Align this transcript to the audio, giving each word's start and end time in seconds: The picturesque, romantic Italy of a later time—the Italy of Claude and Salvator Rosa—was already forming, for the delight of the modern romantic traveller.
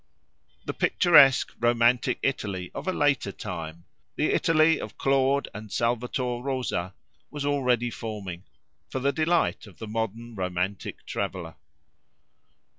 The 0.65 0.73
picturesque, 0.73 1.53
romantic 1.59 2.17
Italy 2.23 2.71
of 2.73 2.87
a 2.87 2.91
later 2.91 3.31
time—the 3.31 4.33
Italy 4.33 4.81
of 4.81 4.97
Claude 4.97 5.47
and 5.53 5.71
Salvator 5.71 6.41
Rosa—was 6.41 7.45
already 7.45 7.91
forming, 7.91 8.43
for 8.89 8.97
the 8.97 9.11
delight 9.13 9.67
of 9.67 9.77
the 9.77 9.85
modern 9.85 10.33
romantic 10.33 11.05
traveller. 11.05 11.53